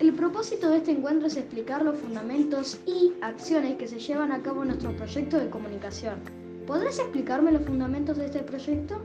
El 0.00 0.12
propósito 0.14 0.70
de 0.70 0.78
este 0.78 0.90
encuentro 0.90 1.28
es 1.28 1.36
explicar 1.36 1.82
los 1.82 1.96
fundamentos 1.96 2.80
y 2.84 3.12
acciones 3.20 3.76
que 3.76 3.86
se 3.86 4.00
llevan 4.00 4.32
a 4.32 4.42
cabo 4.42 4.62
en 4.62 4.68
nuestro 4.68 4.90
proyecto 4.96 5.38
de 5.38 5.50
comunicación. 5.50 6.16
¿Podrás 6.66 6.98
explicarme 6.98 7.52
los 7.52 7.62
fundamentos 7.62 8.16
de 8.16 8.26
este 8.26 8.40
proyecto? 8.40 9.00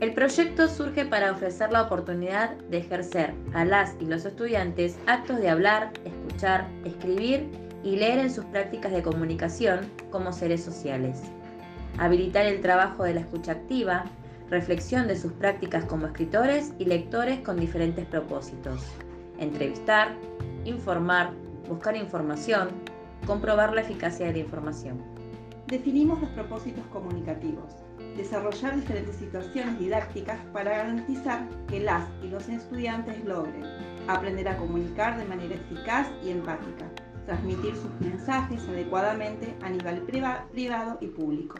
El 0.00 0.14
proyecto 0.14 0.66
surge 0.66 1.04
para 1.04 1.30
ofrecer 1.30 1.70
la 1.70 1.82
oportunidad 1.82 2.56
de 2.56 2.78
ejercer 2.78 3.34
a 3.54 3.64
las 3.64 3.94
y 4.00 4.06
los 4.06 4.24
estudiantes 4.24 4.98
actos 5.06 5.38
de 5.38 5.48
hablar, 5.48 5.92
escuchar, 6.04 6.68
escribir 6.84 7.48
y 7.84 7.96
leer 7.96 8.18
en 8.18 8.34
sus 8.34 8.46
prácticas 8.46 8.90
de 8.90 9.02
comunicación 9.02 9.88
como 10.10 10.32
seres 10.32 10.64
sociales. 10.64 11.22
Habilitar 11.98 12.46
el 12.46 12.62
trabajo 12.62 13.04
de 13.04 13.14
la 13.14 13.20
escucha 13.20 13.52
activa, 13.52 14.06
reflexión 14.50 15.06
de 15.06 15.16
sus 15.16 15.32
prácticas 15.34 15.84
como 15.84 16.06
escritores 16.06 16.72
y 16.80 16.86
lectores 16.86 17.38
con 17.40 17.60
diferentes 17.60 18.06
propósitos. 18.06 18.82
Entrevistar, 19.38 20.16
informar, 20.64 21.32
buscar 21.68 21.96
información, 21.96 22.68
comprobar 23.26 23.72
la 23.72 23.82
eficacia 23.82 24.26
de 24.26 24.32
la 24.32 24.38
información. 24.38 24.98
Definimos 25.68 26.20
los 26.20 26.30
propósitos 26.30 26.84
comunicativos. 26.86 27.76
Desarrollar 28.16 28.74
diferentes 28.74 29.16
situaciones 29.16 29.78
didácticas 29.78 30.38
para 30.52 30.70
garantizar 30.70 31.46
que 31.68 31.80
las 31.80 32.08
y 32.22 32.28
los 32.28 32.48
estudiantes 32.48 33.24
logren 33.24 33.64
aprender 34.08 34.48
a 34.48 34.56
comunicar 34.56 35.18
de 35.18 35.26
manera 35.26 35.54
eficaz 35.54 36.08
y 36.24 36.30
empática, 36.30 36.86
transmitir 37.26 37.76
sus 37.76 37.92
mensajes 38.00 38.66
adecuadamente 38.66 39.54
a 39.62 39.68
nivel 39.68 40.00
privado 40.02 40.98
y 41.00 41.08
público, 41.08 41.56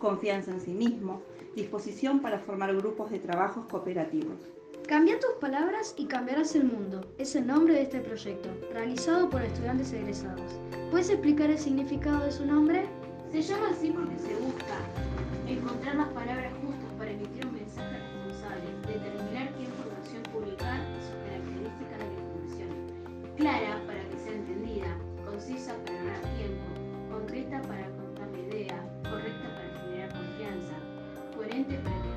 confianza 0.00 0.52
en 0.52 0.60
sí 0.60 0.72
mismo, 0.72 1.22
disposición 1.56 2.20
para 2.20 2.38
formar 2.38 2.74
grupos 2.76 3.10
de 3.10 3.18
trabajos 3.18 3.66
cooperativos. 3.66 4.57
Cambia 4.86 5.18
tus 5.18 5.32
palabras 5.40 5.94
y 5.98 6.06
cambiarás 6.06 6.54
el 6.54 6.64
mundo. 6.64 7.04
Es 7.18 7.34
el 7.34 7.46
nombre 7.46 7.74
de 7.74 7.82
este 7.82 8.00
proyecto, 8.00 8.48
realizado 8.72 9.28
por 9.28 9.42
estudiantes 9.42 9.92
egresados. 9.92 10.58
¿Puedes 10.90 11.10
explicar 11.10 11.50
el 11.50 11.58
significado 11.58 12.24
de 12.24 12.32
su 12.32 12.46
nombre? 12.46 12.86
Se 13.30 13.42
llama 13.42 13.68
así 13.70 13.90
porque 13.90 14.18
se 14.18 14.34
busca 14.36 14.78
encontrar 15.46 15.96
las 15.96 16.08
palabras 16.08 16.52
justas 16.62 16.92
para 16.96 17.10
emitir 17.10 17.46
un 17.46 17.54
mensaje 17.54 17.98
responsable, 17.98 18.64
determinar 18.86 19.52
qué 19.54 19.64
información 19.64 20.22
publicar 20.32 20.80
y 20.96 21.02
sus 21.04 21.16
características 21.28 21.98
de 21.98 22.14
información. 22.16 22.70
Clara 23.36 23.82
para 23.86 24.00
que 24.08 24.18
sea 24.18 24.32
entendida, 24.32 24.96
concisa 25.26 25.74
para 25.84 25.98
ganar 25.98 26.22
tiempo, 26.36 26.64
concreta 27.12 27.60
para 27.62 27.86
contar 27.90 28.28
la 28.30 28.38
idea, 28.38 28.78
correcta 29.04 29.48
para 29.52 29.80
generar 29.84 30.12
confianza, 30.14 30.74
coherente 31.36 31.74
para 31.84 32.07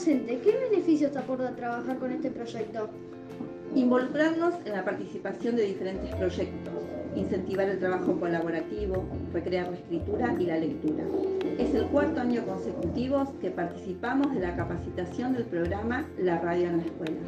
docente, 0.00 0.40
¿qué 0.42 0.56
beneficios 0.70 1.12
te 1.12 1.18
aporta 1.18 1.54
trabajar 1.54 1.98
con 1.98 2.10
este 2.10 2.30
proyecto? 2.30 2.88
Involucrarnos 3.74 4.54
en 4.64 4.72
la 4.72 4.82
participación 4.82 5.56
de 5.56 5.64
diferentes 5.64 6.14
proyectos, 6.14 6.72
incentivar 7.14 7.68
el 7.68 7.78
trabajo 7.78 8.18
colaborativo, 8.18 9.04
recrear 9.34 9.68
la 9.68 9.76
escritura 9.76 10.34
y 10.38 10.46
la 10.46 10.56
lectura. 10.56 11.04
Es 11.58 11.74
el 11.74 11.84
cuarto 11.88 12.18
año 12.18 12.46
consecutivo 12.46 13.30
que 13.42 13.50
participamos 13.50 14.34
de 14.34 14.40
la 14.40 14.56
capacitación 14.56 15.34
del 15.34 15.44
programa 15.44 16.06
La 16.18 16.40
Radio 16.40 16.68
en 16.68 16.76
la 16.78 16.82
Escuela. 16.82 17.20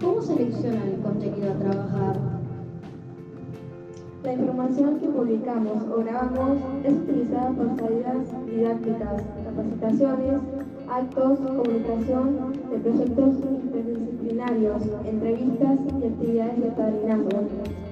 ¿Cómo 0.00 0.20
seleccionan 0.20 0.88
el 0.88 1.00
contenido 1.00 1.52
a 1.52 1.58
trabajar? 1.60 2.39
La 4.22 4.34
información 4.34 5.00
que 5.00 5.08
publicamos 5.08 5.82
o 5.90 6.02
grabamos 6.02 6.58
es 6.84 6.92
utilizada 6.92 7.50
por 7.52 7.74
salidas 7.78 8.18
didácticas, 8.46 9.22
capacitaciones, 9.44 10.40
actos, 10.90 11.38
comunicación 11.38 12.52
de 12.70 12.78
proyectos 12.78 13.36
interdisciplinarios, 13.64 14.82
entrevistas 15.06 15.78
y 16.02 16.06
actividades 16.06 16.62
de 16.62 16.70
padrinazgo. 16.70 17.89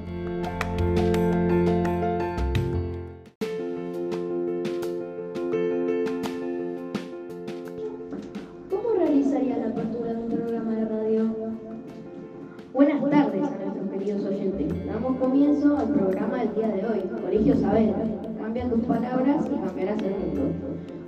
Damos 15.01 15.17
comienzo 15.19 15.79
al 15.79 15.91
programa 15.91 16.39
del 16.39 16.55
día 16.57 16.67
de 16.67 16.85
hoy, 16.85 17.03
Colegio 17.23 17.55
Saavedra. 17.55 18.03
Cambia 18.37 18.69
tus 18.69 18.85
palabras 18.85 19.47
y 19.47 19.65
cambiarás 19.65 20.03
el 20.03 20.11
mundo. 20.11 20.43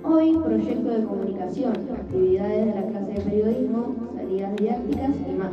Hoy, 0.03 0.37
proyecto 0.41 0.89
de 0.91 1.03
comunicación, 1.03 1.73
actividades 1.73 2.67
de 2.67 2.73
la 2.73 2.87
clase 2.87 3.11
de 3.11 3.19
periodismo, 3.19 3.93
salidas 4.15 4.55
didácticas 4.55 5.11
y 5.29 5.33
más. 5.33 5.51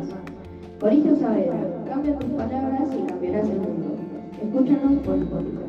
Colegio 0.79 1.17
Saavedra, 1.17 1.85
cambia 1.89 2.17
tus 2.17 2.31
palabras 2.31 2.89
y 2.97 3.07
cambiarás 3.09 3.49
el 3.49 3.59
mundo. 3.59 3.97
Escúchanos 4.41 5.03
por 5.03 5.17
Spotify. 5.17 5.68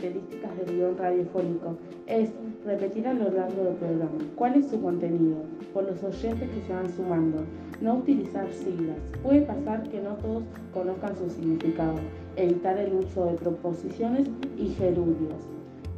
Características 0.00 0.56
del 0.56 0.76
guion 0.76 0.98
radiofónico 0.98 1.76
es 2.06 2.30
repetir 2.64 3.06
a 3.06 3.14
lo 3.14 3.30
largo 3.30 3.64
del 3.64 3.74
programa 3.74 4.18
cuál 4.34 4.54
es 4.54 4.66
su 4.66 4.80
contenido, 4.80 5.36
por 5.72 5.84
los 5.84 6.02
oyentes 6.02 6.48
que 6.50 6.66
se 6.66 6.72
van 6.72 6.90
sumando, 6.90 7.44
no 7.80 7.96
utilizar 7.96 8.50
siglas. 8.52 8.96
Puede 9.22 9.42
pasar 9.42 9.82
que 9.88 10.00
no 10.00 10.14
todos 10.16 10.44
conozcan 10.72 11.16
su 11.16 11.30
significado, 11.30 11.96
evitar 12.36 12.78
el 12.78 12.94
uso 12.94 13.26
de 13.26 13.34
proposiciones 13.34 14.28
y 14.56 14.68
gerundios. 14.70 15.36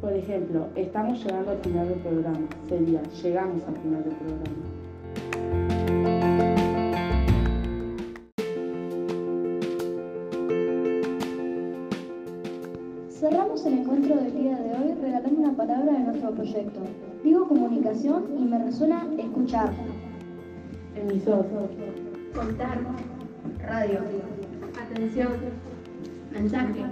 Por 0.01 0.13
ejemplo, 0.13 0.67
estamos 0.75 1.23
llegando 1.23 1.51
al 1.51 1.59
final 1.59 1.87
del 1.87 1.99
programa, 1.99 2.47
sería 2.67 3.01
llegamos 3.23 3.63
al 3.67 3.75
final 3.77 4.03
del 4.03 4.13
programa. 4.15 4.82
Cerramos 13.33 13.65
el 13.65 13.73
encuentro 13.79 14.15
del 14.15 14.31
día 14.31 14.55
de 14.59 14.69
hoy 14.77 14.93
regalando 15.01 15.41
una 15.41 15.53
palabra 15.53 15.91
de 15.93 15.99
nuestro 16.01 16.29
proyecto. 16.35 16.81
Digo 17.23 17.47
comunicación 17.47 18.25
y 18.37 18.43
me 18.43 18.63
resuena 18.63 19.07
escuchar. 19.17 19.71
Emisor, 20.95 21.47
Contar, 22.35 22.77
Radio. 23.67 24.01
atención, 24.79 25.29
mensaje, 26.31 26.85